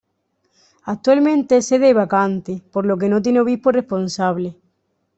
[0.85, 4.57] Actualmente es sede vacante, por lo que no tiene obispo responsable.